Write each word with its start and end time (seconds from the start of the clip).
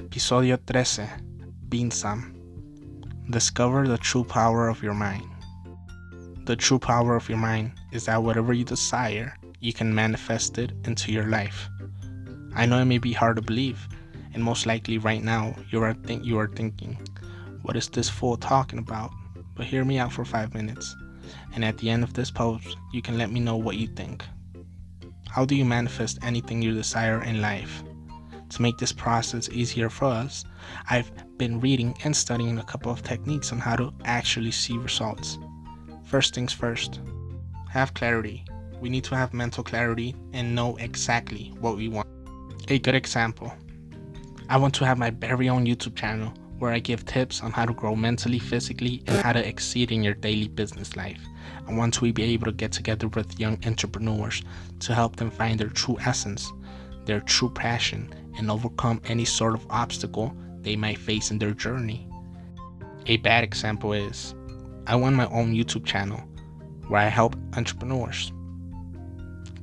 Episodio 0.00 0.56
13 0.66 1.06
Bean 1.68 1.90
Some 1.90 2.32
Discover 3.28 3.86
the 3.86 3.98
true 3.98 4.24
power 4.24 4.66
of 4.66 4.82
your 4.82 4.94
mind. 4.94 5.28
The 6.46 6.56
true 6.56 6.78
power 6.78 7.16
of 7.16 7.28
your 7.28 7.36
mind 7.36 7.72
is 7.92 8.06
that 8.06 8.22
whatever 8.22 8.54
you 8.54 8.64
desire, 8.64 9.36
you 9.60 9.74
can 9.74 9.94
manifest 9.94 10.56
it 10.56 10.72
into 10.86 11.12
your 11.12 11.26
life. 11.26 11.68
I 12.56 12.64
know 12.64 12.78
it 12.78 12.86
may 12.86 12.96
be 12.96 13.12
hard 13.12 13.36
to 13.36 13.42
believe, 13.42 13.86
and 14.32 14.42
most 14.42 14.64
likely 14.64 14.96
right 14.96 15.22
now 15.22 15.54
you 15.70 15.82
are 15.82 15.94
you 16.22 16.38
are 16.38 16.48
thinking, 16.48 16.96
what 17.60 17.76
is 17.76 17.88
this 17.88 18.08
fool 18.08 18.38
talking 18.38 18.78
about? 18.78 19.10
But 19.54 19.66
hear 19.66 19.84
me 19.84 19.98
out 19.98 20.14
for 20.14 20.24
5 20.24 20.54
minutes, 20.54 20.96
and 21.54 21.62
at 21.62 21.76
the 21.76 21.90
end 21.90 22.04
of 22.04 22.14
this 22.14 22.30
post, 22.30 22.78
you 22.90 23.02
can 23.02 23.18
let 23.18 23.30
me 23.30 23.38
know 23.38 23.58
what 23.58 23.76
you 23.76 23.86
think. 23.86 24.24
How 25.28 25.44
do 25.44 25.54
you 25.54 25.66
manifest 25.66 26.18
anything 26.22 26.62
you 26.62 26.72
desire 26.72 27.22
in 27.22 27.42
life? 27.42 27.82
To 28.50 28.62
make 28.62 28.78
this 28.78 28.92
process 28.92 29.48
easier 29.48 29.88
for 29.88 30.06
us, 30.06 30.44
I've 30.88 31.10
been 31.38 31.60
reading 31.60 31.96
and 32.04 32.14
studying 32.14 32.58
a 32.58 32.64
couple 32.64 32.92
of 32.92 33.02
techniques 33.02 33.52
on 33.52 33.58
how 33.58 33.76
to 33.76 33.92
actually 34.04 34.50
see 34.50 34.76
results. 34.76 35.38
First 36.04 36.34
things 36.34 36.52
first, 36.52 37.00
have 37.70 37.94
clarity. 37.94 38.44
We 38.80 38.88
need 38.88 39.04
to 39.04 39.16
have 39.16 39.32
mental 39.32 39.62
clarity 39.62 40.16
and 40.32 40.54
know 40.54 40.76
exactly 40.76 41.52
what 41.60 41.76
we 41.76 41.88
want. 41.88 42.08
A 42.68 42.78
good 42.78 42.94
example 42.94 43.52
I 44.50 44.56
want 44.56 44.74
to 44.74 44.84
have 44.84 44.98
my 44.98 45.10
very 45.10 45.48
own 45.48 45.64
YouTube 45.64 45.94
channel 45.94 46.34
where 46.58 46.72
I 46.72 46.80
give 46.80 47.06
tips 47.06 47.40
on 47.40 47.52
how 47.52 47.66
to 47.66 47.72
grow 47.72 47.94
mentally, 47.94 48.40
physically, 48.40 49.00
and 49.06 49.22
how 49.22 49.32
to 49.32 49.48
exceed 49.48 49.92
in 49.92 50.02
your 50.02 50.14
daily 50.14 50.48
business 50.48 50.96
life. 50.96 51.20
I 51.68 51.72
want 51.72 51.94
to 51.94 52.12
be 52.12 52.24
able 52.24 52.46
to 52.46 52.52
get 52.52 52.72
together 52.72 53.06
with 53.06 53.38
young 53.38 53.58
entrepreneurs 53.64 54.42
to 54.80 54.92
help 54.92 55.14
them 55.14 55.30
find 55.30 55.58
their 55.58 55.68
true 55.68 55.98
essence, 56.04 56.52
their 57.06 57.20
true 57.20 57.50
passion, 57.50 58.12
and 58.40 58.50
overcome 58.50 59.00
any 59.04 59.24
sort 59.24 59.54
of 59.54 59.66
obstacle 59.70 60.34
they 60.62 60.74
might 60.74 60.98
face 60.98 61.30
in 61.30 61.38
their 61.38 61.52
journey. 61.52 62.08
A 63.06 63.18
bad 63.18 63.44
example 63.44 63.92
is 63.92 64.34
I 64.86 64.96
want 64.96 65.14
my 65.14 65.26
own 65.26 65.54
YouTube 65.54 65.84
channel 65.84 66.18
where 66.88 67.02
I 67.02 67.08
help 67.08 67.36
entrepreneurs. 67.56 68.32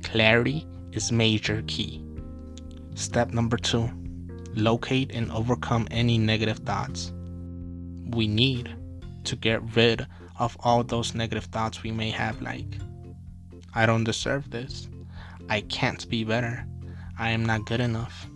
Clarity 0.02 0.66
is 0.92 1.12
major 1.12 1.62
key. 1.66 2.02
Step 2.94 3.32
number 3.32 3.56
2. 3.56 3.90
Locate 4.54 5.12
and 5.12 5.30
overcome 5.32 5.86
any 5.90 6.16
negative 6.16 6.58
thoughts. 6.58 7.12
We 8.10 8.26
need 8.26 8.74
to 9.24 9.36
get 9.36 9.76
rid 9.76 10.06
of 10.38 10.56
all 10.60 10.82
those 10.84 11.14
negative 11.14 11.44
thoughts 11.44 11.82
we 11.82 11.90
may 11.90 12.10
have 12.10 12.40
like 12.40 12.78
I 13.74 13.86
don't 13.86 14.04
deserve 14.04 14.50
this. 14.50 14.88
I 15.48 15.60
can't 15.62 16.08
be 16.08 16.24
better. 16.24 16.64
I 17.18 17.30
am 17.30 17.44
not 17.44 17.66
good 17.66 17.80
enough 17.80 18.28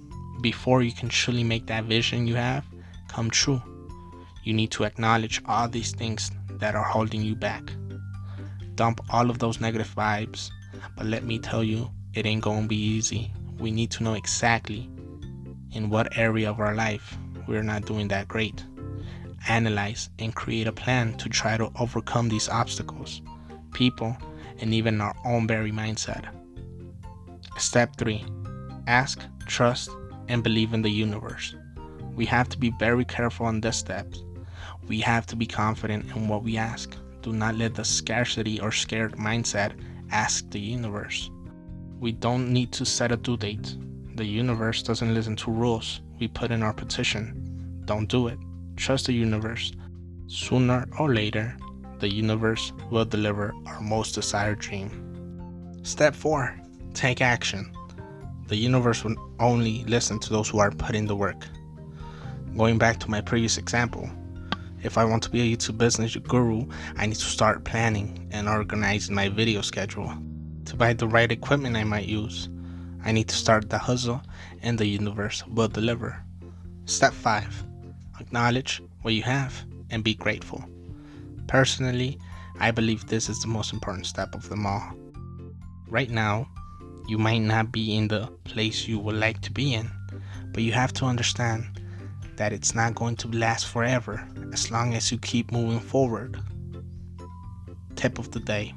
before 0.43 0.83
you 0.83 0.93
can 0.93 1.09
truly 1.09 1.45
make 1.45 1.67
that 1.67 1.85
vision 1.85 2.27
you 2.27 2.35
have 2.35 2.65
come 3.09 3.31
true, 3.31 3.63
you 4.43 4.53
need 4.53 4.71
to 4.73 4.85
acknowledge 4.85 5.41
all 5.47 5.69
these 5.69 5.93
things 5.93 6.31
that 6.51 6.75
are 6.75 6.85
holding 6.85 7.23
you 7.23 7.35
back. 7.35 7.73
Dump 8.75 9.01
all 9.11 9.31
of 9.31 9.39
those 9.39 9.61
negative 9.61 9.95
vibes, 9.95 10.51
but 10.97 11.07
let 11.07 11.25
me 11.25 11.39
tell 11.39 11.63
you, 11.63 11.91
it 12.15 12.27
ain't 12.27 12.43
gonna 12.43 12.67
be 12.67 12.77
easy. 12.77 13.31
We 13.59 13.71
need 13.71 13.91
to 13.93 14.03
know 14.03 14.15
exactly 14.15 14.91
in 15.73 15.91
what 15.91 16.17
area 16.19 16.51
of 16.51 16.59
our 16.59 16.75
life 16.75 17.17
we're 17.47 17.63
not 17.63 17.87
doing 17.87 18.09
that 18.09 18.29
great. 18.29 18.65
Analyze 19.49 20.09
and 20.19 20.35
create 20.35 20.67
a 20.67 20.73
plan 20.73 21.17
to 21.19 21.29
try 21.29 21.57
to 21.57 21.71
overcome 21.79 22.29
these 22.29 22.49
obstacles, 22.49 23.21
people, 23.73 24.17
and 24.61 24.73
even 24.73 25.01
our 25.01 25.15
own 25.25 25.47
very 25.47 25.73
mindset. 25.73 26.25
Step 27.59 27.97
3 27.97 28.25
Ask, 28.87 29.21
trust, 29.47 29.91
and 30.33 30.43
believe 30.43 30.73
in 30.73 30.83
the 30.83 30.91
universe. 30.91 31.55
We 32.17 32.25
have 32.27 32.49
to 32.49 32.59
be 32.59 32.73
very 32.79 33.05
careful 33.05 33.47
on 33.47 33.61
this 33.61 33.77
step. 33.77 34.07
We 34.89 35.01
have 35.01 35.27
to 35.27 35.37
be 35.37 35.47
confident 35.47 36.17
in 36.17 36.27
what 36.27 36.43
we 36.43 36.57
ask. 36.57 36.97
Do 37.21 37.33
not 37.33 37.57
let 37.57 37.75
the 37.75 37.85
scarcity 37.85 38.59
or 38.59 38.73
scared 38.73 39.13
mindset 39.13 39.73
ask 40.11 40.49
the 40.51 40.59
universe. 40.59 41.31
We 42.01 42.13
don't 42.13 42.51
need 42.53 42.73
to 42.73 42.85
set 42.87 43.13
a 43.13 43.17
due 43.17 43.37
date. 43.37 43.77
The 44.17 44.25
universe 44.25 44.83
doesn't 44.83 45.15
listen 45.15 45.37
to 45.37 45.51
rules 45.51 46.01
we 46.19 46.29
put 46.29 46.51
in 46.51 46.63
our 46.63 46.73
petition. 46.73 47.83
Don't 47.85 48.09
do 48.09 48.29
it. 48.29 48.39
Trust 48.77 49.07
the 49.07 49.13
universe. 49.13 49.73
Sooner 50.29 50.87
or 50.99 51.15
later, 51.15 51.57
the 51.99 52.09
universe 52.09 52.73
will 52.91 53.05
deliver 53.05 53.53
our 53.67 53.81
most 53.81 54.15
desired 54.15 54.61
dream. 54.61 54.91
Step 55.83 56.15
4 56.15 56.59
Take 56.95 57.21
action 57.21 57.73
the 58.49 58.57
universe 58.57 59.05
will 59.05 59.17
only 59.41 59.85
listen 59.85 60.19
to 60.21 60.31
those 60.31 60.49
who 60.49 60.59
are 60.59 60.71
putting 60.71 61.07
the 61.07 61.17
work. 61.17 61.47
Going 62.57 62.79
back 62.79 62.99
to 63.01 63.11
my 63.11 63.21
previous 63.21 63.59
example, 63.59 64.11
if 64.83 64.99
I 64.99 65.05
want 65.05 65.23
to 65.23 65.31
be 65.31 65.41
a 65.41 65.57
YouTube 65.57 65.79
business 65.79 66.17
guru, 66.17 66.67
I 66.97 67.07
need 67.07 67.17
to 67.17 67.25
start 67.25 67.65
planning 67.65 68.29
and 68.33 68.49
organizing 68.49 69.15
my 69.15 69.29
video 69.29 69.61
schedule. 69.61 70.13
To 70.67 70.77
buy 70.77 70.93
the 70.93 71.09
right 71.09 71.31
equipment 71.31 71.77
I 71.77 71.85
might 71.85 72.07
use, 72.07 72.49
I 73.05 73.13
need 73.13 73.29
to 73.29 73.37
start 73.37 73.71
the 73.71 73.79
hustle 73.79 74.21
and 74.63 74.79
the 74.79 74.87
universe 74.87 75.47
will 75.47 75.69
deliver. 75.69 76.23
Step 76.87 77.13
5 77.13 77.65
Acknowledge 78.21 78.83
what 79.03 79.15
you 79.15 79.23
have 79.23 79.65
and 79.91 80.03
be 80.03 80.15
grateful. 80.15 80.65
Personally, 81.47 82.19
I 82.61 82.71
believe 82.71 83.07
this 83.07 83.29
is 83.29 83.41
the 83.41 83.49
most 83.49 83.73
important 83.73 84.07
step 84.07 84.35
of 84.35 84.49
them 84.49 84.67
all. 84.67 84.93
Right 85.89 86.11
now, 86.11 86.49
you 87.13 87.19
might 87.19 87.43
not 87.43 87.71
be 87.71 87.95
in 87.95 88.09
the 88.09 88.27
place 88.45 88.89
you 88.89 88.99
would 88.99 89.17
like 89.17 89.39
to 89.43 89.53
be 89.53 89.75
in, 89.75 89.91
but 90.55 90.63
you 90.63 90.73
have 90.73 90.95
to 90.95 91.05
understand 91.05 91.63
that 92.37 92.55
it's 92.55 92.75
not 92.75 92.95
going 92.95 93.15
to 93.15 93.29
last 93.29 93.67
forever 93.67 94.27
as 94.55 94.71
long 94.71 94.95
as 94.95 95.13
you 95.13 95.19
keep 95.19 95.53
moving 95.53 95.79
forward. 95.79 96.41
Tip 97.97 98.19
of 98.19 98.31
the 98.31 98.41
day 98.41 98.73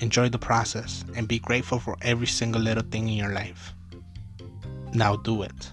enjoy 0.00 0.28
the 0.28 0.36
process 0.36 1.04
and 1.14 1.28
be 1.28 1.38
grateful 1.38 1.78
for 1.78 1.96
every 2.02 2.26
single 2.26 2.60
little 2.60 2.82
thing 2.90 3.08
in 3.08 3.14
your 3.14 3.32
life. 3.32 3.72
Now 4.92 5.14
do 5.14 5.42
it. 5.42 5.72